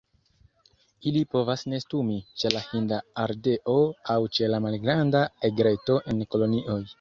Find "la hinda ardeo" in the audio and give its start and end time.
2.53-3.77